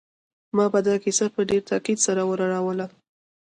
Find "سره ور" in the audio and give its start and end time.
2.05-2.39